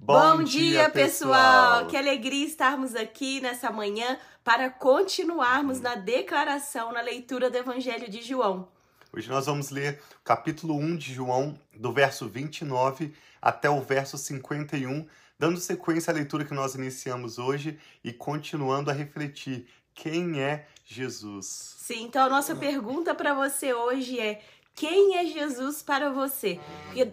Bom, 0.00 0.38
Bom 0.38 0.42
dia, 0.44 0.88
pessoal. 0.88 1.80
pessoal! 1.80 1.86
Que 1.88 1.96
alegria 1.96 2.46
estarmos 2.46 2.94
aqui 2.94 3.40
nessa 3.40 3.70
manhã 3.70 4.16
para 4.44 4.70
continuarmos 4.70 5.80
na 5.80 5.96
declaração, 5.96 6.92
na 6.92 7.00
leitura 7.00 7.50
do 7.50 7.56
Evangelho 7.58 8.08
de 8.08 8.22
João. 8.22 8.68
Hoje 9.12 9.28
nós 9.28 9.46
vamos 9.46 9.70
ler 9.70 10.00
o 10.20 10.24
capítulo 10.24 10.74
1 10.76 10.96
de 10.96 11.12
João, 11.12 11.58
do 11.74 11.92
verso 11.92 12.28
29 12.28 13.12
até 13.42 13.68
o 13.68 13.80
verso 13.80 14.16
51, 14.16 15.06
dando 15.36 15.58
sequência 15.58 16.12
à 16.12 16.14
leitura 16.14 16.44
que 16.44 16.54
nós 16.54 16.76
iniciamos 16.76 17.36
hoje 17.38 17.78
e 18.02 18.12
continuando 18.12 18.90
a 18.90 18.94
refletir 18.94 19.66
quem 19.92 20.40
é 20.40 20.68
Jesus. 20.84 21.74
Sim, 21.76 22.04
então 22.04 22.24
a 22.24 22.28
nossa 22.28 22.54
pergunta 22.54 23.14
para 23.14 23.34
você 23.34 23.74
hoje 23.74 24.20
é: 24.20 24.40
quem 24.78 25.16
é 25.16 25.26
Jesus 25.26 25.82
para 25.82 26.08
você? 26.08 26.60
Porque 26.86 27.12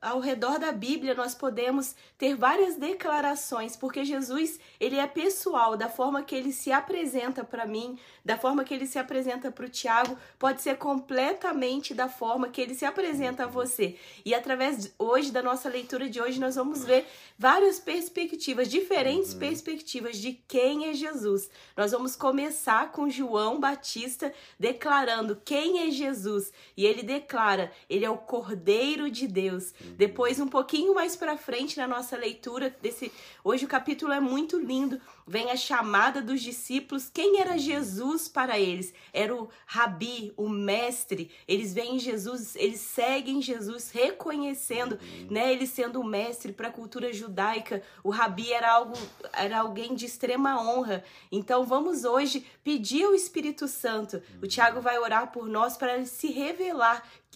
ao 0.00 0.20
redor 0.20 0.58
da 0.58 0.70
Bíblia 0.70 1.14
nós 1.14 1.34
podemos 1.34 1.96
ter 2.16 2.36
várias 2.36 2.76
declarações, 2.76 3.76
porque 3.76 4.04
Jesus, 4.04 4.58
ele 4.78 4.96
é 4.96 5.06
pessoal, 5.06 5.76
da 5.76 5.88
forma 5.88 6.22
que 6.22 6.34
ele 6.34 6.52
se 6.52 6.70
apresenta 6.70 7.42
para 7.42 7.66
mim, 7.66 7.98
da 8.24 8.38
forma 8.38 8.62
que 8.62 8.72
ele 8.72 8.86
se 8.86 9.00
apresenta 9.00 9.50
para 9.50 9.66
o 9.66 9.68
Tiago, 9.68 10.16
pode 10.38 10.62
ser 10.62 10.78
completamente 10.78 11.92
da 11.92 12.08
forma 12.08 12.48
que 12.48 12.60
ele 12.60 12.74
se 12.74 12.84
apresenta 12.84 13.44
a 13.44 13.48
você. 13.48 13.96
E 14.24 14.32
através 14.32 14.94
hoje 14.96 15.32
da 15.32 15.42
nossa 15.42 15.68
leitura 15.68 16.08
de 16.08 16.20
hoje 16.20 16.38
nós 16.38 16.54
vamos 16.54 16.84
ver 16.84 17.04
várias 17.36 17.80
perspectivas, 17.80 18.68
diferentes 18.68 19.32
uhum. 19.32 19.40
perspectivas 19.40 20.18
de 20.18 20.34
quem 20.46 20.88
é 20.88 20.94
Jesus. 20.94 21.50
Nós 21.76 21.90
vamos 21.90 22.14
começar 22.14 22.92
com 22.92 23.10
João 23.10 23.58
Batista 23.58 24.32
declarando 24.58 25.40
quem 25.44 25.86
é 25.86 25.90
Jesus, 25.90 26.52
e 26.76 26.91
ele 26.92 27.02
declara, 27.02 27.72
ele 27.88 28.04
é 28.04 28.10
o 28.10 28.18
Cordeiro 28.18 29.10
de 29.10 29.26
Deus. 29.26 29.74
Uhum. 29.80 29.94
Depois 29.96 30.38
um 30.38 30.48
pouquinho 30.48 30.94
mais 30.94 31.16
para 31.16 31.36
frente 31.36 31.76
na 31.76 31.86
nossa 31.86 32.16
leitura 32.16 32.74
desse 32.80 33.10
hoje 33.42 33.64
o 33.64 33.68
capítulo 33.68 34.12
é 34.12 34.20
muito 34.20 34.58
lindo, 34.58 35.00
vem 35.26 35.50
a 35.50 35.56
chamada 35.56 36.20
dos 36.20 36.40
discípulos. 36.40 37.10
Quem 37.12 37.40
era 37.40 37.56
Jesus 37.56 38.28
para 38.28 38.58
eles? 38.58 38.92
Era 39.12 39.34
o 39.34 39.48
rabi, 39.66 40.32
o 40.36 40.48
mestre. 40.48 41.30
Eles 41.48 41.72
veem 41.72 41.98
Jesus, 41.98 42.54
eles 42.56 42.80
seguem 42.80 43.40
Jesus 43.40 43.90
reconhecendo, 43.90 44.92
uhum. 44.92 45.26
né, 45.30 45.52
ele 45.52 45.66
sendo 45.66 46.00
o 46.00 46.04
mestre 46.04 46.52
para 46.52 46.68
a 46.68 46.72
cultura 46.72 47.12
judaica. 47.12 47.82
O 48.04 48.10
rabi 48.10 48.52
era 48.52 48.70
algo 48.70 48.96
era 49.32 49.60
alguém 49.60 49.94
de 49.94 50.04
extrema 50.04 50.60
honra. 50.60 51.02
Então 51.30 51.64
vamos 51.64 52.04
hoje 52.04 52.46
pedir 52.62 53.04
ao 53.04 53.14
Espírito 53.14 53.66
Santo. 53.66 54.22
O 54.42 54.46
Tiago 54.46 54.80
vai 54.80 54.98
orar 54.98 55.32
por 55.32 55.48
nós 55.48 55.76
para 55.76 55.96
ele 55.96 56.06
se 56.06 56.28
revelar 56.28 56.81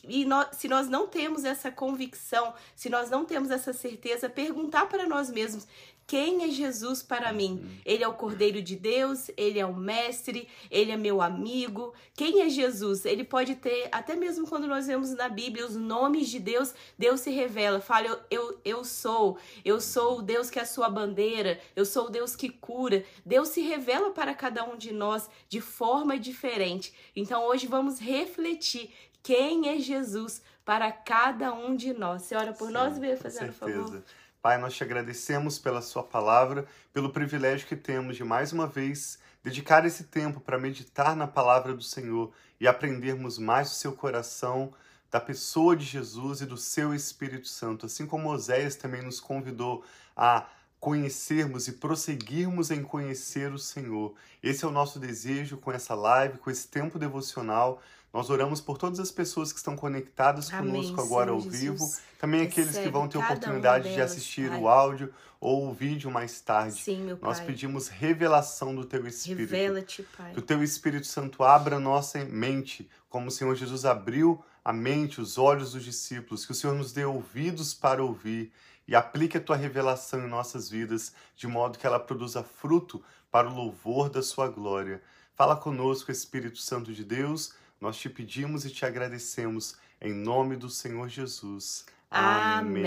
e 0.05 0.25
nós, 0.25 0.49
se 0.53 0.69
nós 0.69 0.89
não 0.89 1.07
temos 1.07 1.45
essa 1.45 1.71
convicção, 1.71 2.55
se 2.75 2.89
nós 2.89 3.11
não 3.11 3.25
temos 3.25 3.51
essa 3.51 3.73
certeza, 3.73 4.29
perguntar 4.29 4.87
para 4.87 5.07
nós 5.07 5.31
mesmos 5.31 5.67
quem 6.07 6.45
é 6.45 6.49
Jesus 6.51 7.03
para 7.03 7.33
mim? 7.33 7.81
Ele 7.85 8.05
é 8.05 8.07
o 8.07 8.15
Cordeiro 8.15 8.63
de 8.63 8.77
Deus, 8.77 9.29
ele 9.37 9.59
é 9.59 9.67
o 9.67 9.75
Mestre, 9.75 10.47
ele 10.71 10.93
é 10.93 10.97
meu 10.97 11.21
amigo. 11.21 11.93
Quem 12.15 12.43
é 12.43 12.49
Jesus? 12.49 13.05
Ele 13.05 13.25
pode 13.25 13.57
ter, 13.57 13.89
até 13.91 14.15
mesmo 14.15 14.47
quando 14.47 14.69
nós 14.69 14.87
vemos 14.87 15.11
na 15.11 15.29
Bíblia 15.29 15.67
os 15.67 15.75
nomes 15.75 16.29
de 16.29 16.39
Deus, 16.39 16.73
Deus 16.97 17.23
se 17.23 17.31
revela, 17.31 17.81
fala: 17.81 18.07
eu, 18.07 18.21
eu, 18.31 18.61
eu 18.65 18.85
sou, 18.85 19.37
eu 19.65 19.81
sou 19.81 20.19
o 20.19 20.23
Deus 20.23 20.49
que 20.49 20.61
é 20.61 20.63
a 20.63 20.67
sua 20.67 20.89
bandeira, 20.89 21.61
eu 21.75 21.85
sou 21.85 22.07
o 22.07 22.11
Deus 22.11 22.37
que 22.37 22.51
cura. 22.51 23.05
Deus 23.25 23.49
se 23.49 23.63
revela 23.63 24.13
para 24.13 24.33
cada 24.33 24.63
um 24.63 24.77
de 24.77 24.93
nós 24.93 25.29
de 25.49 25.61
forma 25.61 26.17
diferente. 26.17 26.95
Então 27.17 27.45
hoje 27.45 27.67
vamos 27.67 27.99
refletir 27.99 28.95
quem 29.27 29.69
é 29.69 29.81
Jesus 29.81 30.41
para 30.65 30.93
cada 30.93 31.53
um 31.53 31.75
de 31.75 31.93
nós. 31.93 32.23
Você 32.23 32.37
ora 32.37 32.53
por 32.53 32.69
Sim, 32.69 32.75
nós, 32.75 32.97
Bia, 32.97 33.17
fazendo 33.17 33.53
favor. 33.53 34.01
Pai, 34.41 34.57
nós 34.57 34.73
te 34.73 34.85
agradecemos 34.85 35.59
pela 35.59 35.83
Sua 35.83 36.05
palavra, 36.05 36.65
pelo 36.93 37.11
privilégio 37.11 37.67
que 37.67 37.75
temos 37.75 38.17
de 38.17 38.23
mais 38.23 38.53
uma 38.53 38.69
vez 38.69 39.19
dedicar 39.43 39.85
esse 39.85 40.05
tempo 40.05 40.39
para 40.39 40.61
meditar 40.61 41.17
na 41.17 41.27
palavra 41.27 41.75
do 41.75 41.83
Senhor 41.83 42.33
e 42.61 42.69
aprendermos 42.69 43.37
mais 43.37 43.69
do 43.69 43.75
seu 43.75 43.93
coração, 43.95 44.73
da 45.11 45.19
pessoa 45.19 45.75
de 45.75 45.85
Jesus 45.85 46.41
e 46.41 46.47
do 46.47 46.57
seu 46.57 46.95
Espírito 46.95 47.49
Santo. 47.49 47.87
Assim 47.87 48.07
como 48.07 48.31
Oséias 48.31 48.77
também 48.77 49.03
nos 49.03 49.19
convidou 49.19 49.83
a 50.17 50.47
conhecermos 50.79 51.67
e 51.67 51.73
prosseguirmos 51.73 52.71
em 52.71 52.85
conhecer 52.85 53.53
o 53.53 53.59
Senhor. 53.59 54.15
Esse 54.41 54.65
é 54.65 54.69
o 54.69 54.73
nosso 54.73 55.01
desejo 55.01 55.57
com 55.57 55.73
essa 55.73 55.97
live, 55.97 56.39
com 56.39 56.49
esse 56.49 56.69
tempo 56.69 56.97
devocional. 56.97 57.83
Nós 58.17 58.31
oramos 58.31 58.63
por 58.63 58.79
todas 58.79 58.99
as 58.99 59.11
pessoas 59.11 59.53
que 59.53 59.59
estão 59.59 59.77
conectadas 59.77 60.51
Amém, 60.51 60.73
conosco 60.73 61.03
agora 61.03 61.33
ao 61.33 61.39
Jesus. 61.39 61.61
vivo, 61.61 61.93
também 62.19 62.41
aqueles 62.41 62.79
que 62.79 62.89
vão 62.89 63.07
ter 63.07 63.19
oportunidade 63.19 63.93
de 63.93 64.01
assistir 64.01 64.49
pai. 64.49 64.59
o 64.59 64.69
áudio 64.69 65.13
ou 65.39 65.69
o 65.69 65.75
vídeo 65.75 66.11
mais 66.11 66.41
tarde. 66.41 66.83
Sim, 66.83 67.03
meu 67.03 67.19
Nós 67.21 67.37
pai. 67.37 67.49
pedimos 67.49 67.89
revelação 67.89 68.75
do 68.75 68.87
teu 68.87 69.07
Espírito. 69.07 69.51
Revela-te, 69.51 70.03
Pai. 70.17 70.33
Que 70.33 70.39
o 70.39 70.43
teu 70.43 70.63
Espírito 70.63 71.07
Santo 71.07 71.45
abra 71.45 71.79
nossa 71.79 72.25
mente, 72.25 72.89
como 73.11 73.29
o 73.29 73.31
Senhor 73.31 73.55
Jesus 73.55 73.85
abriu 73.85 74.43
a 74.65 74.73
mente, 74.73 75.21
os 75.21 75.37
olhos 75.37 75.73
dos 75.73 75.85
discípulos, 75.85 76.47
que 76.47 76.53
o 76.53 76.55
Senhor 76.55 76.75
nos 76.75 76.95
dê 76.95 77.05
ouvidos 77.05 77.75
para 77.75 78.03
ouvir 78.03 78.51
e 78.89 78.97
aplique 78.97 79.37
a 79.37 79.41
tua 79.43 79.57
revelação 79.57 80.25
em 80.25 80.31
nossas 80.31 80.71
vidas, 80.71 81.13
de 81.37 81.47
modo 81.47 81.79
que 81.79 81.87
ela 81.87 82.01
produza 82.01 82.43
fruto 82.43 83.05
para 83.31 83.47
o 83.47 83.55
louvor 83.55 84.09
da 84.09 84.23
sua 84.23 84.49
glória. 84.49 85.03
Fala 85.35 85.55
conosco, 85.55 86.11
Espírito 86.11 86.57
Santo 86.57 86.95
de 86.95 87.05
Deus 87.05 87.53
nós 87.81 87.97
te 87.97 88.09
pedimos 88.09 88.65
e 88.65 88.71
te 88.71 88.85
agradecemos 88.85 89.77
em 90.01 90.13
nome 90.13 90.57
do 90.57 90.69
Senhor 90.69 91.09
Jesus. 91.09 91.85
Amém. 92.11 92.85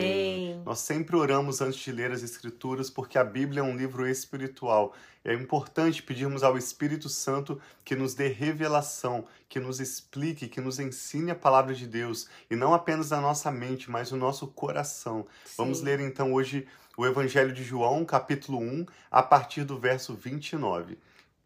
Amém. 0.52 0.62
Nós 0.66 0.80
sempre 0.80 1.16
oramos 1.16 1.62
antes 1.62 1.80
de 1.80 1.92
ler 1.92 2.12
as 2.12 2.24
Escrituras 2.24 2.90
porque 2.90 3.18
a 3.18 3.24
Bíblia 3.24 3.62
é 3.62 3.64
um 3.64 3.76
livro 3.76 4.08
espiritual. 4.08 4.94
É 5.24 5.34
importante 5.34 6.02
pedirmos 6.02 6.44
ao 6.44 6.58
Espírito 6.58 7.10
Santo 7.10 7.62
que 7.84 7.96
nos 7.96 8.14
dê 8.14 8.30
revelação, 8.30 9.26
que 9.48 9.60
nos 9.60 9.80
explique, 9.80 10.48
que 10.48 10.62
nos 10.62 10.80
ensine 10.80 11.32
a 11.32 11.36
palavra 11.36 11.76
de 11.76 11.86
Deus 11.86 12.28
e 12.50 12.56
não 12.56 12.74
apenas 12.74 13.10
na 13.10 13.20
nossa 13.20 13.52
mente, 13.52 13.92
mas 13.92 14.12
no 14.12 14.18
nosso 14.18 14.48
coração. 14.48 15.26
Sim. 15.44 15.54
Vamos 15.58 15.82
ler 15.82 16.00
então 16.00 16.34
hoje 16.34 16.68
o 16.98 17.06
Evangelho 17.06 17.54
de 17.54 17.64
João, 17.64 18.06
capítulo 18.06 18.60
1, 18.60 18.86
a 19.12 19.22
partir 19.22 19.64
do 19.64 19.78
verso 19.78 20.16
29. 20.16 20.98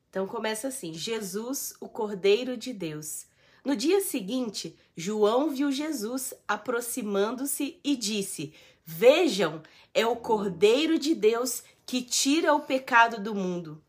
Então 0.10 0.28
começa 0.28 0.68
assim: 0.68 0.94
Jesus, 0.94 1.76
o 1.80 1.90
Cordeiro 1.90 2.56
de 2.56 2.72
Deus 2.72 3.26
no 3.64 3.76
dia 3.76 4.02
seguinte, 4.02 4.76
João 4.96 5.50
viu 5.50 5.72
Jesus 5.72 6.34
aproximando-se 6.48 7.80
e 7.84 7.96
disse: 7.96 8.54
Vejam, 8.86 9.62
é 9.94 10.06
o 10.06 10.16
Cordeiro 10.16 11.00
de 11.00 11.16
Deus 11.16 11.64
que 11.86 12.02
tira 12.02 12.54
o 12.54 12.62
pecado 12.62 13.22
do 13.22 13.34
mundo. 13.34 13.82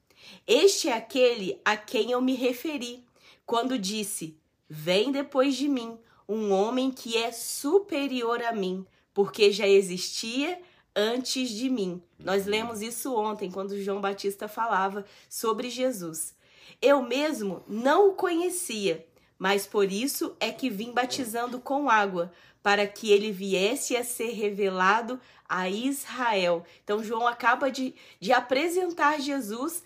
Este 0.46 0.88
é 0.88 0.92
aquele 0.92 1.60
a 1.64 1.76
quem 1.76 2.12
eu 2.12 2.20
me 2.20 2.34
referi 2.34 3.04
quando 3.44 3.78
disse: 3.78 4.36
Vem 4.68 5.10
depois 5.10 5.56
de 5.56 5.68
mim 5.68 5.98
um 6.28 6.52
homem 6.52 6.91
que 6.91 7.16
é 7.16 7.32
superior 7.32 8.42
a 8.42 8.52
mim, 8.52 8.86
porque 9.12 9.50
já 9.50 9.66
existia 9.66 10.60
antes 10.94 11.50
de 11.50 11.68
mim. 11.68 12.00
Nós 12.18 12.46
lemos 12.46 12.80
isso 12.80 13.14
ontem, 13.14 13.50
quando 13.50 13.80
João 13.82 14.00
Batista 14.00 14.48
falava 14.48 15.04
sobre 15.28 15.68
Jesus. 15.68 16.34
Eu 16.80 17.02
mesmo 17.02 17.62
não 17.68 18.10
o 18.10 18.14
conhecia, 18.14 19.06
mas 19.44 19.66
por 19.66 19.93
isso 19.93 20.34
é 20.41 20.50
que 20.50 20.71
vim 20.71 20.91
batizando 20.91 21.60
com 21.60 21.91
água, 21.91 22.32
para 22.62 22.87
que 22.87 23.12
ele 23.12 23.31
viesse 23.31 23.94
a 23.94 24.03
ser 24.03 24.31
revelado 24.31 25.21
a 25.47 25.69
Israel. 25.69 26.65
Então, 26.82 27.05
João 27.05 27.28
acaba 27.28 27.71
de, 27.71 27.94
de 28.19 28.33
apresentar 28.33 29.21
Jesus 29.21 29.84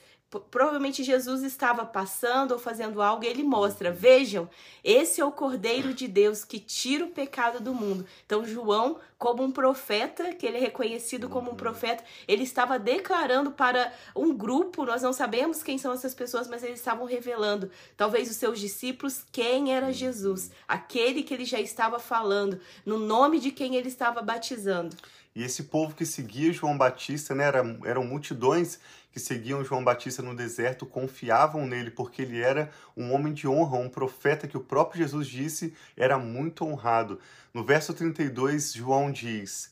provavelmente 0.50 1.02
Jesus 1.02 1.42
estava 1.42 1.86
passando 1.86 2.52
ou 2.52 2.58
fazendo 2.58 3.00
algo 3.00 3.24
e 3.24 3.28
ele 3.28 3.42
mostra: 3.42 3.90
vejam, 3.90 4.48
esse 4.84 5.20
é 5.20 5.24
o 5.24 5.32
Cordeiro 5.32 5.94
de 5.94 6.06
Deus 6.06 6.44
que 6.44 6.58
tira 6.60 7.04
o 7.04 7.10
pecado 7.10 7.60
do 7.60 7.74
mundo. 7.74 8.06
Então, 8.26 8.44
João, 8.44 8.98
como 9.18 9.42
um 9.42 9.50
profeta, 9.50 10.32
que 10.34 10.46
ele 10.46 10.58
é 10.58 10.60
reconhecido 10.60 11.28
como 11.28 11.48
um 11.48 11.50
uhum. 11.50 11.56
profeta, 11.56 12.04
ele 12.26 12.44
estava 12.44 12.78
declarando 12.78 13.50
para 13.50 13.92
um 14.14 14.34
grupo, 14.34 14.84
nós 14.84 15.02
não 15.02 15.12
sabemos 15.12 15.62
quem 15.62 15.78
são 15.78 15.92
essas 15.92 16.14
pessoas, 16.14 16.46
mas 16.46 16.62
eles 16.62 16.78
estavam 16.78 17.06
revelando, 17.06 17.70
talvez 17.96 18.30
os 18.30 18.36
seus 18.36 18.60
discípulos, 18.60 19.24
quem 19.32 19.74
era 19.74 19.92
Jesus, 19.92 20.50
aquele 20.68 21.22
que 21.22 21.34
ele 21.34 21.44
já 21.44 21.60
estava 21.60 21.98
falando, 21.98 22.60
no 22.84 22.98
nome 22.98 23.40
de 23.40 23.50
quem 23.50 23.76
ele 23.76 23.88
estava 23.88 24.22
batizando. 24.22 24.96
E 25.38 25.44
esse 25.44 25.62
povo 25.62 25.94
que 25.94 26.04
seguia 26.04 26.52
João 26.52 26.76
Batista, 26.76 27.32
né, 27.32 27.44
eram, 27.44 27.78
eram 27.84 28.04
multidões 28.04 28.80
que 29.12 29.20
seguiam 29.20 29.64
João 29.64 29.84
Batista 29.84 30.20
no 30.20 30.34
deserto, 30.34 30.84
confiavam 30.84 31.64
nele 31.64 31.92
porque 31.92 32.22
ele 32.22 32.40
era 32.40 32.72
um 32.96 33.12
homem 33.12 33.32
de 33.32 33.46
honra, 33.46 33.78
um 33.78 33.88
profeta 33.88 34.48
que 34.48 34.56
o 34.56 34.60
próprio 34.60 35.00
Jesus 35.00 35.28
disse 35.28 35.72
era 35.96 36.18
muito 36.18 36.64
honrado. 36.64 37.20
No 37.54 37.62
verso 37.64 37.94
32, 37.94 38.72
João 38.72 39.12
diz: 39.12 39.70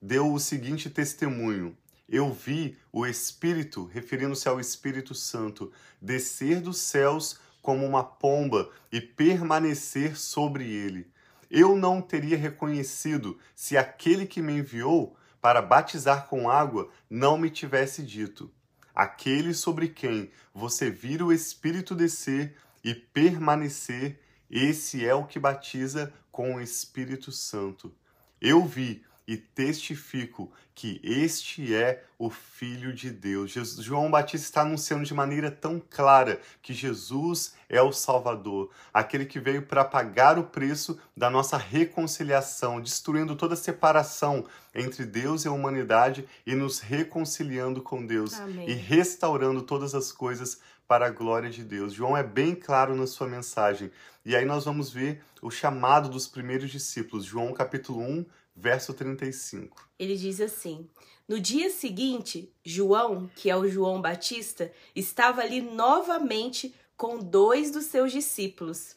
deu 0.00 0.32
o 0.32 0.38
seguinte 0.38 0.88
testemunho: 0.88 1.76
Eu 2.08 2.32
vi 2.32 2.78
o 2.92 3.04
Espírito, 3.04 3.90
referindo-se 3.92 4.48
ao 4.48 4.60
Espírito 4.60 5.12
Santo, 5.12 5.72
descer 6.00 6.60
dos 6.60 6.78
céus 6.78 7.40
como 7.60 7.84
uma 7.84 8.04
pomba 8.04 8.70
e 8.92 9.00
permanecer 9.00 10.16
sobre 10.16 10.72
ele 10.72 11.10
eu 11.50 11.76
não 11.76 12.00
teria 12.00 12.36
reconhecido 12.36 13.38
se 13.54 13.76
aquele 13.76 14.26
que 14.26 14.40
me 14.40 14.58
enviou 14.58 15.16
para 15.40 15.60
batizar 15.60 16.26
com 16.26 16.48
água, 16.48 16.88
não 17.08 17.36
me 17.36 17.50
tivesse 17.50 18.02
dito: 18.02 18.50
Aquele 18.94 19.54
sobre 19.54 19.88
quem 19.88 20.30
você 20.54 20.90
vira 20.90 21.24
o 21.24 21.32
Espírito 21.32 21.94
descer 21.94 22.54
e 22.84 22.94
permanecer, 22.94 24.20
esse 24.50 25.04
é 25.04 25.14
o 25.14 25.26
que 25.26 25.38
batiza 25.38 26.12
com 26.30 26.56
o 26.56 26.60
Espírito 26.60 27.32
Santo. 27.32 27.94
Eu 28.40 28.64
vi 28.64 29.04
e 29.30 29.36
testifico 29.36 30.50
que 30.74 31.00
este 31.04 31.72
é 31.72 32.02
o 32.18 32.28
Filho 32.28 32.92
de 32.92 33.12
Deus. 33.12 33.52
Jesus, 33.52 33.86
João 33.86 34.10
Batista 34.10 34.44
está 34.44 34.62
anunciando 34.62 35.04
de 35.04 35.14
maneira 35.14 35.52
tão 35.52 35.80
clara 35.88 36.40
que 36.60 36.74
Jesus 36.74 37.54
é 37.68 37.80
o 37.80 37.92
Salvador, 37.92 38.72
aquele 38.92 39.24
que 39.24 39.38
veio 39.38 39.62
para 39.62 39.84
pagar 39.84 40.36
o 40.36 40.42
preço 40.42 40.98
da 41.16 41.30
nossa 41.30 41.56
reconciliação, 41.56 42.80
destruindo 42.80 43.36
toda 43.36 43.54
separação 43.54 44.44
entre 44.74 45.04
Deus 45.04 45.44
e 45.44 45.48
a 45.48 45.52
humanidade 45.52 46.26
e 46.44 46.56
nos 46.56 46.80
reconciliando 46.80 47.80
com 47.82 48.04
Deus 48.04 48.34
Amém. 48.34 48.68
e 48.68 48.72
restaurando 48.72 49.62
todas 49.62 49.94
as 49.94 50.10
coisas 50.10 50.58
para 50.88 51.06
a 51.06 51.10
glória 51.10 51.48
de 51.48 51.62
Deus. 51.62 51.92
João 51.92 52.16
é 52.16 52.24
bem 52.24 52.52
claro 52.52 52.96
na 52.96 53.06
sua 53.06 53.28
mensagem. 53.28 53.92
E 54.24 54.34
aí 54.34 54.44
nós 54.44 54.64
vamos 54.64 54.90
ver 54.90 55.22
o 55.40 55.48
chamado 55.48 56.08
dos 56.08 56.26
primeiros 56.26 56.68
discípulos, 56.68 57.24
João 57.24 57.52
capítulo 57.52 58.00
1, 58.00 58.26
verso 58.54 58.92
35. 58.94 59.88
Ele 59.98 60.16
diz 60.16 60.40
assim: 60.40 60.88
No 61.28 61.40
dia 61.40 61.70
seguinte, 61.70 62.52
João, 62.64 63.30
que 63.34 63.50
é 63.50 63.56
o 63.56 63.68
João 63.68 64.00
Batista, 64.00 64.72
estava 64.94 65.40
ali 65.42 65.60
novamente 65.60 66.74
com 66.96 67.18
dois 67.18 67.70
dos 67.70 67.86
seus 67.86 68.12
discípulos. 68.12 68.96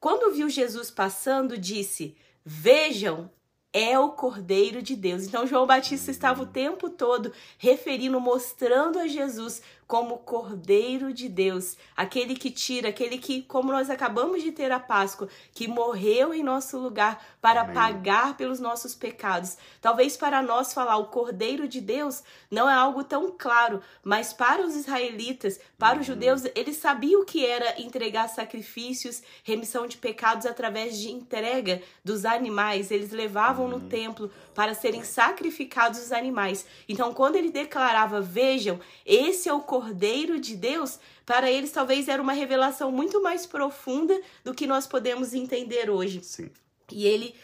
Quando 0.00 0.34
viu 0.34 0.48
Jesus 0.48 0.90
passando, 0.90 1.58
disse: 1.58 2.16
Vejam, 2.44 3.30
é 3.74 3.98
o 3.98 4.12
Cordeiro 4.12 4.80
de 4.80 4.94
Deus. 4.94 5.24
Então, 5.24 5.46
João 5.48 5.66
Batista 5.66 6.10
estava 6.10 6.42
o 6.42 6.46
tempo 6.46 6.88
todo 6.88 7.32
referindo, 7.58 8.20
mostrando 8.20 9.00
a 9.00 9.08
Jesus 9.08 9.60
como 9.86 10.18
Cordeiro 10.18 11.12
de 11.12 11.28
Deus, 11.28 11.76
aquele 11.96 12.34
que 12.34 12.50
tira, 12.50 12.88
aquele 12.88 13.18
que, 13.18 13.42
como 13.42 13.70
nós 13.70 13.90
acabamos 13.90 14.42
de 14.42 14.50
ter 14.50 14.72
a 14.72 14.80
Páscoa, 14.80 15.28
que 15.52 15.68
morreu 15.68 16.32
em 16.32 16.42
nosso 16.42 16.78
lugar 16.78 17.22
para 17.40 17.62
Amém. 17.62 17.74
pagar 17.74 18.36
pelos 18.36 18.60
nossos 18.60 18.94
pecados. 18.94 19.56
Talvez 19.80 20.16
para 20.16 20.42
nós 20.42 20.72
falar 20.72 20.96
o 20.96 21.06
Cordeiro 21.06 21.68
de 21.68 21.80
Deus 21.80 22.22
não 22.50 22.68
é 22.68 22.74
algo 22.74 23.04
tão 23.04 23.34
claro, 23.36 23.82
mas 24.02 24.32
para 24.32 24.64
os 24.64 24.74
israelitas, 24.74 25.60
para 25.78 26.00
os 26.00 26.06
judeus, 26.06 26.44
eles 26.54 26.76
sabiam 26.76 27.22
o 27.22 27.24
que 27.24 27.44
era 27.44 27.80
entregar 27.80 28.28
sacrifícios, 28.28 29.22
remissão 29.42 29.86
de 29.86 29.96
pecados 29.96 30.46
através 30.46 30.98
de 30.98 31.10
entrega 31.10 31.82
dos 32.02 32.24
animais. 32.24 32.90
Eles 32.90 33.10
levavam 33.10 33.68
no 33.68 33.80
templo 33.80 34.30
para 34.54 34.74
serem 34.74 35.02
sacrificados 35.02 36.00
os 36.00 36.12
animais. 36.12 36.66
Então, 36.88 37.12
quando 37.12 37.36
ele 37.36 37.50
declarava: 37.50 38.20
Vejam, 38.20 38.80
esse 39.04 39.48
é 39.48 39.52
o 39.52 39.60
Cordeiro 39.74 40.38
de 40.38 40.54
Deus, 40.54 41.00
para 41.26 41.50
eles 41.50 41.72
talvez 41.72 42.06
era 42.06 42.22
uma 42.22 42.32
revelação 42.32 42.92
muito 42.92 43.20
mais 43.20 43.44
profunda 43.44 44.16
do 44.44 44.54
que 44.54 44.68
nós 44.68 44.86
podemos 44.86 45.34
entender 45.34 45.90
hoje. 45.90 46.22
Sim. 46.22 46.48
E 46.92 47.04
ele 47.04 47.34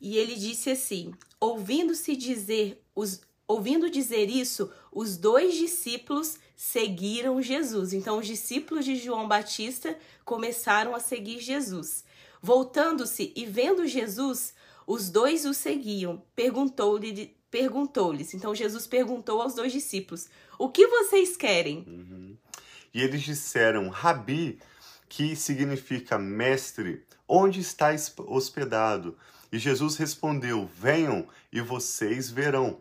e 0.00 0.18
ele 0.18 0.34
disse 0.34 0.70
assim: 0.70 1.14
ouvindo-se 1.38 2.16
dizer 2.16 2.82
os 2.96 3.20
ouvindo 3.46 3.88
dizer 3.88 4.28
isso, 4.28 4.72
os 4.90 5.16
dois 5.16 5.54
discípulos 5.54 6.40
seguiram 6.56 7.40
Jesus. 7.40 7.92
Então 7.92 8.18
os 8.18 8.26
discípulos 8.26 8.84
de 8.84 8.96
João 8.96 9.28
Batista 9.28 9.96
começaram 10.24 10.96
a 10.96 10.98
seguir 10.98 11.38
Jesus. 11.38 12.02
Voltando-se 12.42 13.32
e 13.36 13.46
vendo 13.46 13.86
Jesus, 13.86 14.52
os 14.84 15.10
dois 15.10 15.44
o 15.44 15.54
seguiam. 15.54 16.20
Perguntou-lhe 16.34 17.37
perguntou-lhes. 17.50 18.34
Então 18.34 18.54
Jesus 18.54 18.86
perguntou 18.86 19.40
aos 19.40 19.54
dois 19.54 19.72
discípulos: 19.72 20.28
"O 20.58 20.68
que 20.68 20.86
vocês 20.86 21.36
querem?" 21.36 21.84
Uhum. 21.86 22.36
E 22.92 23.02
eles 23.02 23.22
disseram, 23.22 23.88
Rabi, 23.90 24.58
que 25.08 25.36
significa 25.36 26.18
mestre, 26.18 27.04
onde 27.26 27.60
está 27.60 27.92
es- 27.94 28.12
hospedado? 28.16 29.16
E 29.52 29.58
Jesus 29.58 29.96
respondeu, 29.96 30.68
venham 30.78 31.26
e 31.52 31.60
vocês 31.60 32.30
verão. 32.30 32.80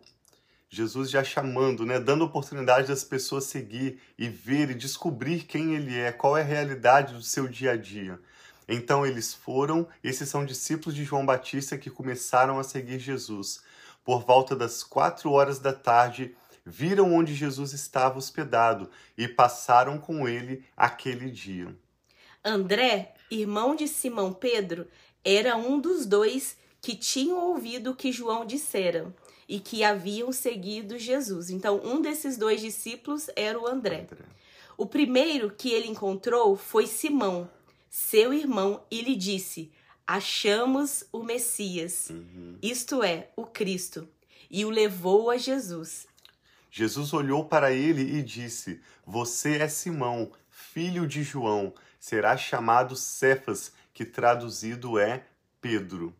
Jesus 0.69 1.09
já 1.09 1.23
chamando, 1.23 1.85
né, 1.85 1.97
dando 1.99 2.25
oportunidade 2.25 2.89
das 2.89 3.03
pessoas 3.03 3.45
seguir 3.45 4.01
e 4.17 4.27
ver 4.27 4.69
e 4.69 4.75
descobrir 4.75 5.43
quem 5.43 5.75
ele 5.75 5.97
é, 5.97 6.11
qual 6.11 6.35
é 6.35 6.41
a 6.41 6.45
realidade 6.45 7.13
do 7.13 7.21
seu 7.21 7.47
dia 7.47 7.71
a 7.71 7.77
dia. 7.77 8.19
Então 8.67 9.05
eles 9.05 9.33
foram, 9.33 9.87
esses 10.03 10.27
são 10.27 10.45
discípulos 10.45 10.93
de 10.93 11.05
João 11.05 11.25
Batista 11.25 11.77
que 11.77 11.89
começaram 11.89 12.59
a 12.59 12.63
seguir 12.63 12.99
Jesus. 12.99 13.61
Por 14.07 14.23
volta 14.23 14.55
das 14.55 14.85
quatro 14.85 15.33
horas 15.33 15.59
da 15.59 15.73
tarde, 15.73 16.33
viram 16.65 17.13
onde 17.13 17.35
Jesus 17.35 17.73
estava 17.73 18.17
hospedado 18.17 18.89
e 19.17 19.27
passaram 19.27 19.97
com 19.97 20.25
ele 20.29 20.63
aquele 20.77 21.29
dia. 21.29 21.75
André, 22.41 23.13
irmão 23.29 23.75
de 23.75 23.85
Simão 23.85 24.31
Pedro, 24.31 24.87
era 25.25 25.57
um 25.57 25.77
dos 25.77 26.05
dois 26.05 26.55
que 26.79 26.95
tinham 26.95 27.37
ouvido 27.37 27.91
o 27.91 27.95
que 27.97 28.13
João 28.13 28.45
dissera 28.45 29.13
e 29.45 29.59
que 29.59 29.83
haviam 29.83 30.31
seguido 30.31 30.97
Jesus. 30.97 31.49
Então, 31.49 31.81
um 31.83 32.01
desses 32.01 32.37
dois 32.37 32.61
discípulos 32.61 33.29
era 33.35 33.59
o 33.59 33.67
André. 33.67 34.07
André. 34.09 34.25
O 34.77 34.85
primeiro 34.85 35.51
que 35.51 35.73
ele 35.73 35.89
encontrou 35.89 36.55
foi 36.55 36.87
Simão, 36.87 37.49
seu 37.89 38.33
irmão, 38.33 38.81
e 38.89 39.01
lhe 39.01 39.17
disse: 39.17 39.69
Achamos 40.07 41.03
o 41.11 41.21
Messias, 41.21 42.09
Uhum. 42.09 42.57
isto 42.61 43.03
é, 43.03 43.29
o 43.35 43.45
Cristo, 43.45 44.07
e 44.49 44.63
o 44.63 44.69
levou 44.69 45.29
a 45.29 45.37
Jesus. 45.37 46.07
Jesus 46.71 47.11
olhou 47.11 47.43
para 47.43 47.73
ele 47.73 48.17
e 48.17 48.23
disse: 48.23 48.79
Você 49.05 49.57
é 49.57 49.67
Simão, 49.67 50.31
filho 50.49 51.05
de 51.05 51.23
João. 51.23 51.73
Será 51.99 52.37
chamado 52.37 52.95
Cefas, 52.95 53.73
que 53.93 54.05
traduzido 54.05 54.97
é 54.97 55.25
Pedro. 55.59 56.15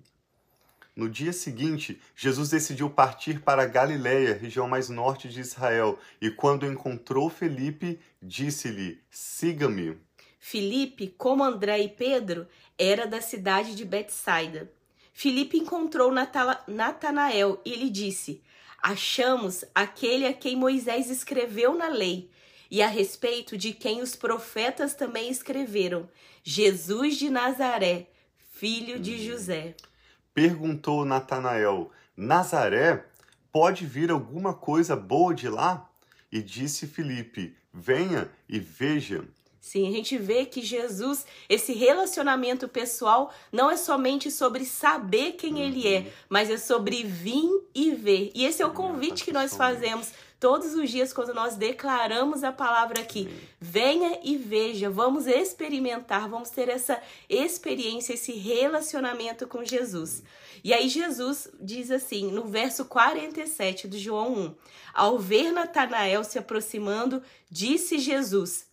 No 0.96 1.08
dia 1.08 1.32
seguinte, 1.32 2.02
Jesus 2.16 2.50
decidiu 2.50 2.90
partir 2.90 3.40
para 3.42 3.62
a 3.62 3.68
Galiléia, 3.68 4.34
região 4.36 4.68
mais 4.68 4.90
norte 4.90 5.30
de 5.30 5.40
Israel, 5.40 5.98
e 6.20 6.30
quando 6.32 6.66
encontrou 6.66 7.30
Felipe, 7.30 8.00
disse-lhe: 8.22 9.00
Siga-me. 9.10 9.96
Filipe, 10.40 11.14
como 11.18 11.44
André 11.44 11.80
e 11.80 11.90
Pedro, 11.90 12.48
era 12.78 13.06
da 13.06 13.22
cidade 13.22 13.76
de 13.76 13.84
Betsaida. 13.84 14.72
Filipe 15.14 15.58
encontrou 15.58 16.14
Natanael 16.68 17.60
e 17.66 17.76
lhe 17.76 17.90
disse: 17.90 18.42
Achamos 18.82 19.66
aquele 19.74 20.28
a 20.28 20.34
quem 20.34 20.56
Moisés 20.56 21.10
escreveu 21.10 21.76
na 21.76 21.88
lei, 21.88 22.30
e 22.70 22.82
a 22.82 22.88
respeito 22.88 23.58
de 23.58 23.74
quem 23.74 24.02
os 24.02 24.16
profetas 24.16 24.94
também 24.94 25.30
escreveram, 25.30 26.08
Jesus 26.44 27.18
de 27.18 27.30
Nazaré, 27.30 28.08
filho 28.54 29.00
de 29.00 29.26
José. 29.26 29.76
Perguntou 30.34 31.04
Natanael: 31.04 31.92
Nazaré? 32.16 33.06
Pode 33.52 33.86
vir 33.86 34.12
alguma 34.12 34.54
coisa 34.54 34.96
boa 34.96 35.34
de 35.34 35.50
lá? 35.50 35.90
E 36.32 36.42
disse 36.42 36.86
Filipe: 36.86 37.58
Venha 37.74 38.30
e 38.48 38.60
veja. 38.60 39.28
Sim, 39.68 39.86
a 39.86 39.92
gente 39.92 40.18
vê 40.18 40.46
que 40.46 40.62
Jesus, 40.62 41.26
esse 41.50 41.74
relacionamento 41.74 42.70
pessoal, 42.70 43.34
não 43.52 43.70
é 43.70 43.76
somente 43.76 44.32
sobre 44.32 44.64
saber 44.64 45.34
quem 45.34 45.60
ele 45.60 45.86
é, 45.86 46.10
mas 46.30 46.50
é 46.50 46.58
sobre 46.58 47.04
vir 47.04 47.50
e 47.76 47.92
ver. 47.92 48.32
E 48.34 48.46
esse 48.46 48.62
é 48.62 48.66
o 48.66 48.72
convite 48.72 49.26
que 49.26 49.34
nós 49.34 49.58
fazemos 49.58 50.14
todos 50.40 50.74
os 50.74 50.90
dias 50.90 51.12
quando 51.12 51.34
nós 51.34 51.58
declaramos 51.58 52.46
a 52.46 52.52
palavra 52.54 53.02
aqui. 53.02 53.28
Venha 53.60 54.22
e 54.24 54.38
veja, 54.38 54.90
vamos 54.90 55.28
experimentar, 55.28 56.30
vamos 56.30 56.50
ter 56.50 56.70
essa 56.70 57.02
experiência, 57.28 58.14
esse 58.14 58.32
relacionamento 58.32 59.46
com 59.48 59.66
Jesus. 59.66 60.24
E 60.64 60.74
aí 60.74 60.88
Jesus 60.88 61.50
diz 61.60 61.92
assim, 61.92 62.32
no 62.32 62.46
verso 62.46 62.86
47 62.86 63.86
do 63.86 63.98
João 63.98 64.34
1: 64.34 64.56
Ao 64.94 65.20
ver 65.20 65.52
Natanael 65.52 66.24
se 66.24 66.40
aproximando, 66.40 67.22
disse 67.52 68.00
Jesus: 68.00 68.67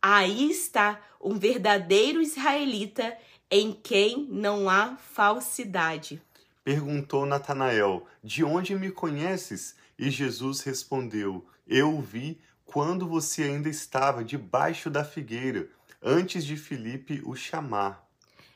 Aí 0.00 0.50
está 0.50 1.00
um 1.20 1.38
verdadeiro 1.38 2.22
israelita 2.22 3.16
em 3.50 3.72
quem 3.72 4.26
não 4.30 4.68
há 4.68 4.96
falsidade. 4.96 6.20
Perguntou 6.62 7.24
Natanael: 7.26 8.06
De 8.22 8.44
onde 8.44 8.74
me 8.74 8.90
conheces? 8.90 9.74
E 9.98 10.10
Jesus 10.10 10.60
respondeu: 10.60 11.44
Eu 11.66 11.96
o 11.96 12.00
vi 12.00 12.40
quando 12.64 13.08
você 13.08 13.44
ainda 13.44 13.68
estava 13.68 14.22
debaixo 14.22 14.90
da 14.90 15.02
figueira, 15.02 15.68
antes 16.02 16.44
de 16.44 16.56
Filipe 16.56 17.22
o 17.24 17.34
chamar. 17.34 18.06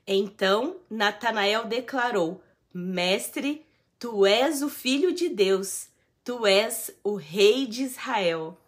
Então 0.06 0.76
Natanael 0.90 1.64
declarou: 1.64 2.42
Mestre, 2.72 3.64
tu 3.98 4.26
és 4.26 4.62
o 4.62 4.68
filho 4.68 5.12
de 5.14 5.28
Deus, 5.28 5.88
tu 6.22 6.46
és 6.46 6.90
o 7.02 7.14
rei 7.14 7.66
de 7.66 7.82
Israel. 7.84 8.58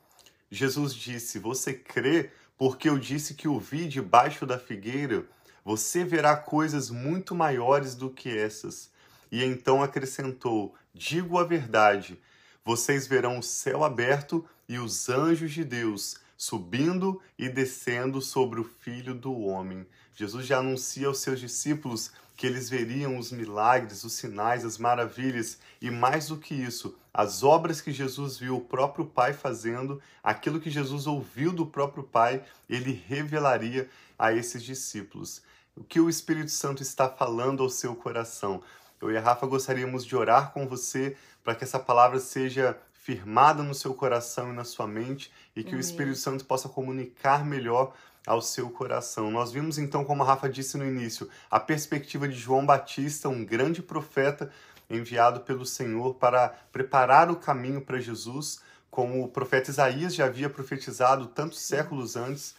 Jesus 0.50 0.94
disse: 0.94 1.38
Você 1.38 1.74
crê 1.74 2.30
porque 2.56 2.88
eu 2.88 2.98
disse 2.98 3.34
que 3.34 3.48
o 3.48 3.58
vi 3.58 3.88
debaixo 3.88 4.46
da 4.46 4.58
figueira? 4.58 5.24
Você 5.64 6.04
verá 6.04 6.36
coisas 6.36 6.90
muito 6.90 7.34
maiores 7.34 7.94
do 7.94 8.10
que 8.10 8.28
essas. 8.28 8.90
E 9.30 9.42
então 9.42 9.82
acrescentou: 9.82 10.74
Digo 10.92 11.38
a 11.38 11.44
verdade, 11.44 12.20
vocês 12.64 13.06
verão 13.06 13.38
o 13.38 13.42
céu 13.42 13.82
aberto 13.82 14.44
e 14.68 14.78
os 14.78 15.08
anjos 15.08 15.52
de 15.52 15.64
Deus 15.64 16.22
subindo 16.36 17.20
e 17.38 17.48
descendo 17.48 18.20
sobre 18.20 18.60
o 18.60 18.64
Filho 18.64 19.14
do 19.14 19.32
Homem. 19.32 19.86
Jesus 20.14 20.46
já 20.46 20.58
anuncia 20.58 21.06
aos 21.06 21.18
seus 21.18 21.40
discípulos 21.40 22.12
que 22.36 22.46
eles 22.46 22.68
veriam 22.68 23.16
os 23.16 23.30
milagres, 23.30 24.04
os 24.04 24.14
sinais, 24.14 24.64
as 24.64 24.78
maravilhas 24.78 25.58
e 25.80 25.90
mais 25.90 26.28
do 26.28 26.36
que 26.36 26.54
isso, 26.54 26.96
as 27.12 27.42
obras 27.42 27.80
que 27.80 27.92
Jesus 27.92 28.38
viu 28.38 28.56
o 28.56 28.60
próprio 28.60 29.04
Pai 29.04 29.32
fazendo, 29.32 30.00
aquilo 30.22 30.60
que 30.60 30.70
Jesus 30.70 31.06
ouviu 31.06 31.52
do 31.52 31.64
próprio 31.64 32.02
Pai, 32.02 32.42
ele 32.68 32.92
revelaria 33.06 33.88
a 34.18 34.32
esses 34.32 34.62
discípulos. 34.62 35.42
O 35.76 35.84
que 35.84 36.00
o 36.00 36.08
Espírito 36.08 36.50
Santo 36.50 36.82
está 36.82 37.08
falando 37.08 37.62
ao 37.62 37.70
seu 37.70 37.94
coração? 37.94 38.62
Eu 39.00 39.10
e 39.10 39.16
a 39.16 39.20
Rafa 39.20 39.46
gostaríamos 39.46 40.04
de 40.04 40.16
orar 40.16 40.52
com 40.52 40.66
você 40.66 41.16
para 41.42 41.54
que 41.54 41.62
essa 41.62 41.78
palavra 41.78 42.18
seja 42.18 42.76
firmada 42.92 43.62
no 43.62 43.74
seu 43.74 43.92
coração 43.92 44.50
e 44.50 44.54
na 44.54 44.64
sua 44.64 44.86
mente 44.86 45.30
e 45.54 45.62
que 45.62 45.68
Amém. 45.68 45.78
o 45.78 45.80
Espírito 45.80 46.18
Santo 46.18 46.44
possa 46.44 46.68
comunicar 46.68 47.44
melhor 47.44 47.94
ao 48.26 48.40
seu 48.40 48.70
coração. 48.70 49.30
Nós 49.30 49.52
vimos 49.52 49.78
então, 49.78 50.04
como 50.04 50.22
a 50.22 50.26
Rafa 50.26 50.48
disse 50.48 50.76
no 50.76 50.86
início, 50.86 51.28
a 51.50 51.60
perspectiva 51.60 52.26
de 52.26 52.34
João 52.34 52.64
Batista, 52.64 53.28
um 53.28 53.44
grande 53.44 53.82
profeta 53.82 54.50
enviado 54.88 55.40
pelo 55.40 55.66
Senhor 55.66 56.14
para 56.14 56.48
preparar 56.72 57.30
o 57.30 57.36
caminho 57.36 57.80
para 57.80 58.00
Jesus, 58.00 58.60
como 58.90 59.24
o 59.24 59.28
profeta 59.28 59.70
Isaías 59.70 60.14
já 60.14 60.26
havia 60.26 60.48
profetizado 60.48 61.26
tantos 61.26 61.60
séculos 61.60 62.16
antes. 62.16 62.54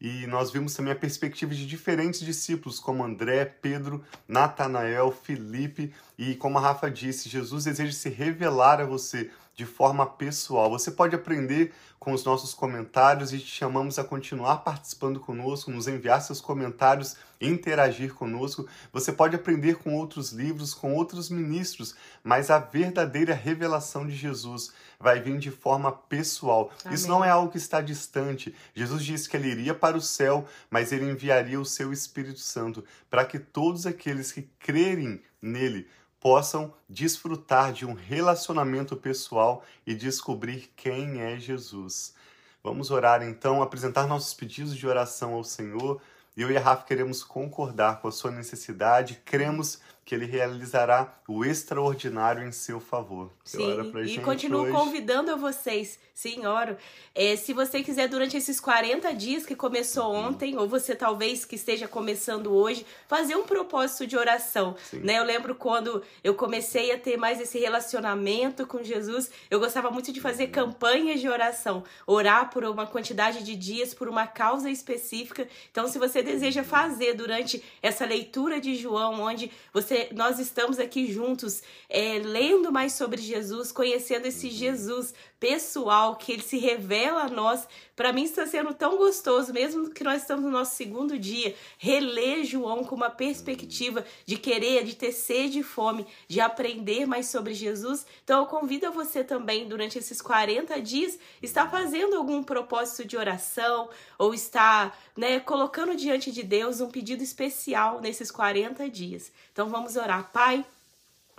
E 0.00 0.26
nós 0.26 0.50
vimos 0.50 0.74
também 0.74 0.92
a 0.92 0.96
perspectiva 0.96 1.54
de 1.54 1.66
diferentes 1.66 2.20
discípulos, 2.20 2.78
como 2.78 3.04
André, 3.04 3.44
Pedro, 3.44 4.04
Natanael, 4.28 5.10
Felipe, 5.10 5.94
e 6.18 6.34
como 6.34 6.58
a 6.58 6.60
Rafa 6.60 6.90
disse, 6.90 7.28
Jesus 7.28 7.64
deseja 7.64 7.92
se 7.92 8.08
revelar 8.08 8.80
a 8.80 8.84
você 8.84 9.30
de 9.54 9.64
forma 9.64 10.06
pessoal. 10.06 10.70
Você 10.70 10.90
pode 10.90 11.14
aprender 11.14 11.72
com 11.98 12.12
os 12.12 12.22
nossos 12.22 12.52
comentários 12.52 13.32
e 13.32 13.38
te 13.38 13.46
chamamos 13.46 13.98
a 13.98 14.04
continuar 14.04 14.58
participando 14.58 15.18
conosco, 15.18 15.70
nos 15.70 15.88
enviar 15.88 16.20
seus 16.20 16.40
comentários, 16.40 17.16
interagir 17.40 18.12
conosco. 18.12 18.68
Você 18.92 19.10
pode 19.10 19.34
aprender 19.34 19.76
com 19.76 19.94
outros 19.94 20.30
livros, 20.30 20.74
com 20.74 20.94
outros 20.94 21.30
ministros, 21.30 21.94
mas 22.22 22.50
a 22.50 22.58
verdadeira 22.58 23.32
revelação 23.32 24.06
de 24.06 24.14
Jesus 24.14 24.70
vai 25.00 25.20
vir 25.20 25.38
de 25.38 25.50
forma 25.50 25.90
pessoal. 25.92 26.70
Amém. 26.84 26.94
Isso 26.94 27.08
não 27.08 27.24
é 27.24 27.30
algo 27.30 27.50
que 27.50 27.58
está 27.58 27.80
distante. 27.80 28.54
Jesus 28.74 29.02
disse 29.02 29.28
que 29.28 29.36
ele 29.36 29.48
iria 29.48 29.74
para 29.74 29.96
o 29.96 30.00
céu, 30.00 30.46
mas 30.68 30.92
ele 30.92 31.10
enviaria 31.10 31.58
o 31.58 31.64
seu 31.64 31.92
Espírito 31.92 32.40
Santo 32.40 32.84
para 33.08 33.24
que 33.24 33.38
todos 33.38 33.86
aqueles 33.86 34.30
que 34.30 34.42
crerem 34.58 35.22
nele 35.40 35.86
possam 36.24 36.72
desfrutar 36.88 37.70
de 37.70 37.84
um 37.84 37.92
relacionamento 37.92 38.96
pessoal 38.96 39.62
e 39.86 39.94
descobrir 39.94 40.72
quem 40.74 41.20
é 41.20 41.38
Jesus. 41.38 42.14
Vamos 42.62 42.90
orar 42.90 43.22
então, 43.22 43.60
apresentar 43.60 44.06
nossos 44.06 44.32
pedidos 44.32 44.74
de 44.74 44.86
oração 44.86 45.34
ao 45.34 45.44
Senhor. 45.44 46.00
Eu 46.34 46.50
e 46.50 46.56
a 46.56 46.60
Rafa 46.62 46.86
queremos 46.86 47.22
concordar 47.22 48.00
com 48.00 48.08
a 48.08 48.10
sua 48.10 48.30
necessidade, 48.30 49.20
cremos 49.22 49.80
ele 50.12 50.26
realizará 50.26 51.14
o 51.28 51.44
extraordinário 51.44 52.46
em 52.46 52.52
seu 52.52 52.80
favor. 52.80 53.30
Sim, 53.44 53.92
e 54.06 54.18
continuo 54.18 54.62
hoje. 54.62 54.72
convidando 54.72 55.30
a 55.30 55.36
vocês, 55.36 55.98
sim, 56.12 56.44
oro. 56.44 56.76
É, 57.14 57.36
se 57.36 57.52
você 57.52 57.82
quiser, 57.82 58.08
durante 58.08 58.36
esses 58.36 58.60
40 58.60 59.14
dias 59.14 59.46
que 59.46 59.54
começou 59.54 60.12
uhum. 60.12 60.26
ontem, 60.26 60.58
ou 60.58 60.68
você 60.68 60.94
talvez 60.94 61.44
que 61.44 61.54
esteja 61.54 61.88
começando 61.88 62.52
hoje, 62.52 62.84
fazer 63.08 63.36
um 63.36 63.44
propósito 63.44 64.06
de 64.06 64.16
oração. 64.16 64.76
Né? 64.92 65.18
Eu 65.18 65.24
lembro 65.24 65.54
quando 65.54 66.02
eu 66.22 66.34
comecei 66.34 66.92
a 66.92 66.98
ter 66.98 67.16
mais 67.16 67.40
esse 67.40 67.58
relacionamento 67.58 68.66
com 68.66 68.82
Jesus, 68.82 69.30
eu 69.50 69.58
gostava 69.58 69.90
muito 69.90 70.12
de 70.12 70.20
fazer 70.20 70.46
uhum. 70.46 70.50
campanhas 70.50 71.20
de 71.20 71.28
oração, 71.28 71.84
orar 72.06 72.50
por 72.50 72.64
uma 72.64 72.86
quantidade 72.86 73.42
de 73.42 73.56
dias, 73.56 73.94
por 73.94 74.08
uma 74.08 74.26
causa 74.26 74.68
específica. 74.68 75.48
Então, 75.70 75.88
se 75.88 75.98
você 75.98 76.22
deseja 76.22 76.60
uhum. 76.60 76.66
fazer 76.66 77.14
durante 77.14 77.62
essa 77.80 78.04
leitura 78.04 78.60
de 78.60 78.74
João, 78.74 79.22
onde 79.22 79.50
você 79.72 79.93
você, 79.94 80.08
nós 80.12 80.40
estamos 80.40 80.80
aqui 80.80 81.10
juntos 81.10 81.62
é, 81.88 82.18
lendo 82.18 82.72
mais 82.72 82.94
sobre 82.94 83.22
Jesus, 83.22 83.70
conhecendo 83.70 84.26
esse 84.26 84.48
uhum. 84.48 84.52
Jesus 84.52 85.14
pessoal 85.44 86.16
que 86.16 86.32
ele 86.32 86.42
se 86.42 86.56
revela 86.56 87.24
a 87.24 87.28
nós. 87.28 87.68
Para 87.94 88.14
mim 88.14 88.24
está 88.24 88.46
sendo 88.46 88.72
tão 88.72 88.96
gostoso, 88.96 89.52
mesmo 89.52 89.90
que 89.90 90.02
nós 90.02 90.22
estamos 90.22 90.42
no 90.42 90.50
nosso 90.50 90.74
segundo 90.74 91.18
dia, 91.18 91.54
reler 91.76 92.44
João 92.44 92.82
com 92.82 92.94
uma 92.94 93.10
perspectiva 93.10 94.06
de 94.24 94.38
querer, 94.38 94.84
de 94.84 94.96
ter 94.96 95.12
sede 95.12 95.58
e 95.58 95.62
fome, 95.62 96.06
de 96.26 96.40
aprender 96.40 97.06
mais 97.06 97.26
sobre 97.26 97.52
Jesus. 97.52 98.06
Então 98.24 98.40
eu 98.40 98.46
convido 98.46 98.86
a 98.86 98.90
você 98.90 99.22
também, 99.22 99.68
durante 99.68 99.98
esses 99.98 100.22
40 100.22 100.80
dias, 100.80 101.18
estar 101.42 101.70
fazendo 101.70 102.16
algum 102.16 102.42
propósito 102.42 103.06
de 103.06 103.14
oração 103.14 103.90
ou 104.18 104.32
estar 104.32 104.98
né, 105.14 105.40
colocando 105.40 105.94
diante 105.94 106.32
de 106.32 106.42
Deus 106.42 106.80
um 106.80 106.88
pedido 106.88 107.22
especial 107.22 108.00
nesses 108.00 108.30
40 108.30 108.88
dias. 108.88 109.30
Então 109.52 109.68
vamos 109.68 109.94
orar. 109.94 110.30
Pai, 110.32 110.64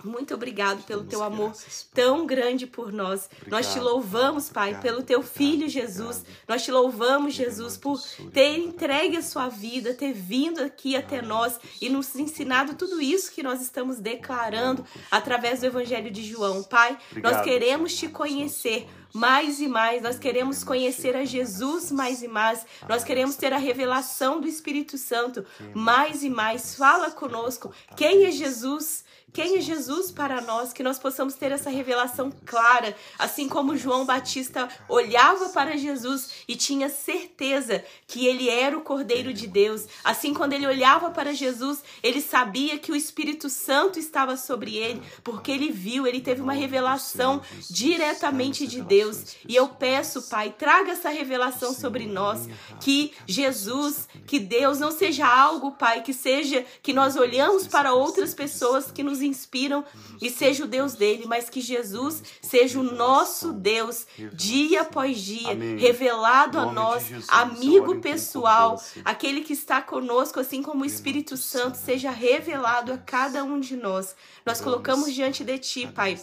muito 0.04 0.34
obrigado 0.34 0.84
pelo 0.84 1.04
teu 1.04 1.22
amor 1.22 1.50
graças, 1.50 1.88
tão 1.92 2.26
grande 2.26 2.66
por 2.66 2.92
nós. 2.92 3.26
Obrigado, 3.26 3.50
nós 3.50 3.72
te 3.72 3.80
louvamos, 3.80 4.48
Pai, 4.48 4.70
obrigado, 4.70 4.82
pelo 4.82 5.02
teu 5.02 5.18
obrigado, 5.18 5.36
filho 5.36 5.68
Jesus. 5.68 6.24
Nós 6.46 6.64
te 6.64 6.70
louvamos, 6.70 7.34
Jesus, 7.34 7.76
por 7.76 8.00
ter 8.32 8.58
entregue 8.58 9.16
a 9.16 9.22
sua 9.22 9.48
vida, 9.48 9.94
ter 9.94 10.12
vindo 10.12 10.60
aqui 10.60 10.96
até 10.96 11.22
nós 11.22 11.58
e 11.80 11.88
nos 11.88 12.14
ensinado 12.14 12.74
tudo 12.74 13.00
isso 13.00 13.32
que 13.32 13.42
nós 13.42 13.60
estamos 13.60 13.98
declarando 13.98 14.84
através 15.10 15.60
do 15.60 15.66
Evangelho 15.66 16.10
de 16.10 16.24
João. 16.24 16.62
Pai, 16.62 16.96
nós 17.22 17.40
queremos 17.42 17.94
te 17.96 18.08
conhecer 18.08 18.86
mais 19.16 19.60
e 19.60 19.66
mais. 19.66 20.02
Nós 20.02 20.18
queremos 20.18 20.62
conhecer 20.62 21.16
a 21.16 21.24
Jesus 21.24 21.90
mais 21.90 22.22
e 22.22 22.28
mais. 22.28 22.66
Nós 22.88 23.02
queremos 23.02 23.36
ter 23.36 23.52
a 23.52 23.58
revelação 23.58 24.40
do 24.40 24.46
Espírito 24.46 24.98
Santo 24.98 25.44
mais 25.74 26.22
e 26.22 26.28
mais. 26.28 26.74
Fala 26.74 27.10
conosco. 27.10 27.72
Quem 27.96 28.26
é 28.26 28.30
Jesus? 28.30 29.04
Quem 29.36 29.58
é 29.58 29.60
Jesus 29.60 30.10
para 30.10 30.40
nós? 30.40 30.72
Que 30.72 30.82
nós 30.82 30.98
possamos 30.98 31.34
ter 31.34 31.52
essa 31.52 31.68
revelação 31.68 32.32
clara, 32.46 32.96
assim 33.18 33.46
como 33.46 33.76
João 33.76 34.06
Batista 34.06 34.66
olhava 34.88 35.50
para 35.50 35.76
Jesus 35.76 36.30
e 36.48 36.56
tinha 36.56 36.88
certeza 36.88 37.84
que 38.06 38.26
ele 38.26 38.48
era 38.48 38.78
o 38.78 38.80
Cordeiro 38.80 39.34
de 39.34 39.46
Deus. 39.46 39.84
Assim, 40.02 40.32
quando 40.32 40.54
ele 40.54 40.66
olhava 40.66 41.10
para 41.10 41.34
Jesus, 41.34 41.82
ele 42.02 42.22
sabia 42.22 42.78
que 42.78 42.90
o 42.90 42.96
Espírito 42.96 43.50
Santo 43.50 43.98
estava 43.98 44.38
sobre 44.38 44.74
ele, 44.74 45.02
porque 45.22 45.52
ele 45.52 45.70
viu, 45.70 46.06
ele 46.06 46.22
teve 46.22 46.40
uma 46.40 46.54
revelação 46.54 47.42
diretamente 47.68 48.66
de 48.66 48.80
Deus. 48.80 49.36
E 49.46 49.54
eu 49.54 49.68
peço, 49.68 50.30
Pai, 50.30 50.54
traga 50.56 50.92
essa 50.92 51.10
revelação 51.10 51.74
sobre 51.74 52.06
nós, 52.06 52.48
que 52.80 53.12
Jesus, 53.26 54.08
que 54.26 54.38
Deus 54.38 54.78
não 54.78 54.90
seja 54.90 55.26
algo, 55.26 55.72
Pai, 55.72 56.02
que 56.02 56.14
seja 56.14 56.64
que 56.82 56.94
nós 56.94 57.16
olhamos 57.16 57.66
para 57.66 57.92
outras 57.92 58.32
pessoas 58.32 58.90
que 58.90 59.02
nos 59.02 59.25
inspiram 59.26 59.84
e 60.20 60.30
seja 60.30 60.64
o 60.64 60.68
Deus 60.68 60.94
dele, 60.94 61.24
mas 61.26 61.48
que 61.48 61.60
Jesus 61.60 62.22
seja 62.40 62.78
o 62.78 62.82
nosso 62.82 63.52
Deus 63.52 64.06
dia 64.32 64.82
após 64.82 65.18
dia, 65.18 65.54
revelado 65.78 66.58
a 66.58 66.72
nós, 66.72 67.04
amigo 67.28 68.00
pessoal, 68.00 68.80
aquele 69.04 69.42
que 69.42 69.52
está 69.52 69.82
conosco, 69.82 70.40
assim 70.40 70.62
como 70.62 70.82
o 70.82 70.86
Espírito 70.86 71.36
Santo, 71.36 71.76
seja 71.76 72.10
revelado 72.10 72.92
a 72.92 72.98
cada 72.98 73.44
um 73.44 73.60
de 73.60 73.76
nós. 73.76 74.14
Nós 74.44 74.60
colocamos 74.60 75.12
diante 75.12 75.44
de 75.44 75.58
ti, 75.58 75.86
Pai 75.86 76.16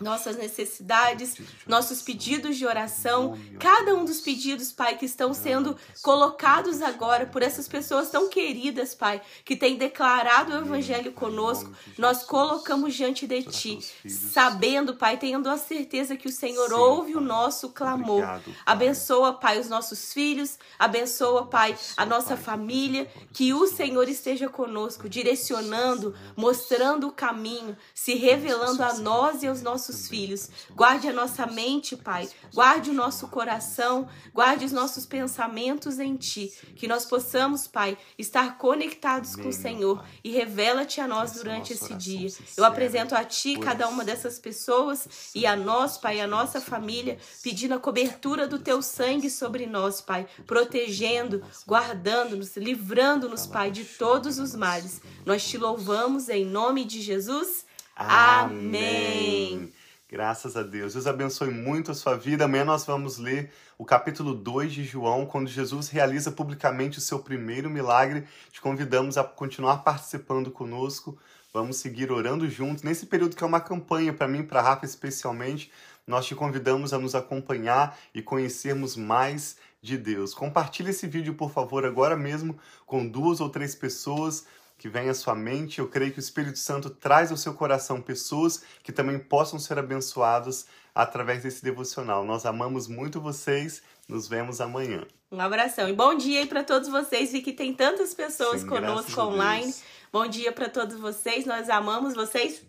nossas 0.00 0.36
necessidades, 0.36 1.36
nossos 1.66 2.02
pedidos 2.02 2.56
de 2.56 2.66
oração, 2.66 3.38
cada 3.58 3.94
um 3.94 4.04
dos 4.04 4.20
pedidos, 4.20 4.72
Pai, 4.72 4.96
que 4.96 5.06
estão 5.06 5.32
sendo 5.32 5.76
colocados 6.02 6.82
agora 6.82 7.26
por 7.26 7.42
essas 7.42 7.68
pessoas 7.68 8.10
tão 8.10 8.28
queridas, 8.28 8.94
Pai, 8.94 9.22
que 9.44 9.56
têm 9.56 9.76
declarado 9.76 10.52
o 10.52 10.58
Evangelho 10.58 11.12
conosco, 11.12 11.72
nós 11.98 12.22
colocamos 12.34 12.94
diante 12.94 13.26
de 13.26 13.42
Ti, 13.42 13.78
sabendo, 14.08 14.96
Pai, 14.96 15.16
tendo 15.16 15.48
a 15.48 15.56
certeza 15.56 16.16
que 16.16 16.28
o 16.28 16.32
Senhor 16.32 16.72
ouve 16.72 17.14
o 17.14 17.20
nosso 17.20 17.70
clamor. 17.70 18.22
Abençoa, 18.66 19.34
Pai, 19.34 19.60
os 19.60 19.68
nossos 19.68 20.12
filhos, 20.12 20.58
abençoa, 20.78 21.46
Pai, 21.46 21.76
a 21.96 22.04
nossa 22.04 22.36
família, 22.36 23.08
que 23.32 23.52
o 23.52 23.66
Senhor 23.66 24.08
esteja 24.08 24.48
conosco, 24.48 25.08
direcionando, 25.08 26.14
mostrando 26.36 27.08
o 27.08 27.12
caminho, 27.12 27.76
se 27.94 28.14
revelando 28.14 28.82
a 28.82 28.94
nós 28.94 29.42
e 29.42 29.46
aos 29.46 29.62
nossos 29.62 29.74
nossos 29.74 30.08
filhos. 30.08 30.50
Guarde 30.70 31.08
a 31.08 31.12
nossa 31.12 31.46
mente, 31.46 31.96
Pai. 31.96 32.28
Guarde 32.52 32.90
o 32.90 32.94
nosso 32.94 33.28
coração. 33.28 34.08
Guarde 34.32 34.64
os 34.64 34.72
nossos 34.72 35.04
pensamentos 35.04 35.98
em 35.98 36.16
Ti. 36.16 36.52
Que 36.76 36.88
nós 36.88 37.04
possamos, 37.04 37.66
Pai, 37.66 37.98
estar 38.18 38.56
conectados 38.58 39.36
com 39.36 39.48
o 39.48 39.52
Senhor 39.52 40.04
e 40.22 40.30
revela-te 40.30 41.00
a 41.00 41.08
nós 41.08 41.32
durante 41.32 41.72
esse 41.72 41.94
dia. 41.94 42.13
Eu 42.56 42.64
apresento 42.64 43.14
a 43.14 43.24
Ti 43.24 43.58
cada 43.58 43.88
uma 43.88 44.04
dessas 44.04 44.38
pessoas 44.38 45.30
e 45.34 45.46
a 45.46 45.56
nós, 45.56 45.98
Pai, 45.98 46.20
a 46.20 46.26
nossa 46.26 46.60
família, 46.60 47.18
pedindo 47.42 47.74
a 47.74 47.78
cobertura 47.78 48.46
do 48.46 48.58
Teu 48.58 48.82
sangue 48.82 49.30
sobre 49.30 49.66
nós, 49.66 50.00
Pai, 50.00 50.26
protegendo, 50.46 51.42
guardando-nos, 51.66 52.56
livrando-nos, 52.56 53.46
Pai, 53.46 53.70
de 53.70 53.84
todos 53.84 54.38
os 54.38 54.54
males. 54.54 55.00
Nós 55.24 55.44
te 55.46 55.58
louvamos 55.58 56.28
em 56.28 56.44
nome 56.44 56.84
de 56.84 57.00
Jesus. 57.00 57.64
Amém. 57.96 59.72
Graças 60.14 60.56
a 60.56 60.62
Deus. 60.62 60.92
Deus 60.92 61.08
abençoe 61.08 61.50
muito 61.50 61.90
a 61.90 61.94
sua 61.94 62.16
vida. 62.16 62.44
Amanhã 62.44 62.64
nós 62.64 62.84
vamos 62.84 63.18
ler 63.18 63.50
o 63.76 63.84
capítulo 63.84 64.32
2 64.32 64.72
de 64.72 64.84
João, 64.84 65.26
quando 65.26 65.48
Jesus 65.48 65.88
realiza 65.88 66.30
publicamente 66.30 66.98
o 66.98 67.00
seu 67.00 67.18
primeiro 67.18 67.68
milagre. 67.68 68.24
Te 68.52 68.60
convidamos 68.60 69.18
a 69.18 69.24
continuar 69.24 69.78
participando 69.78 70.52
conosco. 70.52 71.18
Vamos 71.54 71.76
seguir 71.76 72.10
orando 72.10 72.50
juntos. 72.50 72.82
Nesse 72.82 73.06
período 73.06 73.36
que 73.36 73.44
é 73.44 73.46
uma 73.46 73.60
campanha 73.60 74.12
para 74.12 74.26
mim, 74.26 74.42
para 74.42 74.60
Rafa 74.60 74.84
especialmente, 74.84 75.70
nós 76.04 76.26
te 76.26 76.34
convidamos 76.34 76.92
a 76.92 76.98
nos 76.98 77.14
acompanhar 77.14 77.96
e 78.12 78.20
conhecermos 78.20 78.96
mais 78.96 79.56
de 79.80 79.96
Deus. 79.96 80.34
Compartilhe 80.34 80.90
esse 80.90 81.06
vídeo, 81.06 81.34
por 81.34 81.52
favor, 81.52 81.86
agora 81.86 82.16
mesmo 82.16 82.58
com 82.84 83.06
duas 83.06 83.40
ou 83.40 83.48
três 83.48 83.72
pessoas 83.72 84.48
que 84.76 84.88
vem 84.88 85.08
à 85.08 85.14
sua 85.14 85.36
mente. 85.36 85.78
Eu 85.78 85.86
creio 85.86 86.10
que 86.10 86.18
o 86.18 86.20
Espírito 86.20 86.58
Santo 86.58 86.90
traz 86.90 87.30
ao 87.30 87.36
seu 87.36 87.54
coração 87.54 88.00
pessoas 88.00 88.64
que 88.82 88.90
também 88.90 89.16
possam 89.20 89.56
ser 89.56 89.78
abençoadas 89.78 90.66
através 90.92 91.44
desse 91.44 91.62
devocional. 91.62 92.24
Nós 92.24 92.44
amamos 92.44 92.88
muito 92.88 93.20
vocês. 93.20 93.80
Nos 94.08 94.28
vemos 94.28 94.60
amanhã. 94.60 95.06
Um 95.32 95.40
abração 95.40 95.88
e 95.88 95.92
bom 95.92 96.14
dia 96.14 96.40
aí 96.40 96.46
para 96.46 96.62
todos 96.62 96.88
vocês. 96.88 97.32
Vi 97.32 97.40
que 97.40 97.52
tem 97.52 97.74
tantas 97.74 98.14
pessoas 98.14 98.60
Sim, 98.60 98.66
conosco 98.66 99.20
online. 99.20 99.74
Bom 100.12 100.26
dia 100.26 100.52
para 100.52 100.68
todos 100.68 100.96
vocês. 100.98 101.46
Nós 101.46 101.68
amamos 101.70 102.14
vocês. 102.14 102.62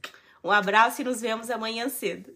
Um 0.44 0.52
abraço 0.52 1.02
e 1.02 1.04
nos 1.04 1.22
vemos 1.22 1.50
amanhã 1.50 1.90
cedo. 1.90 2.32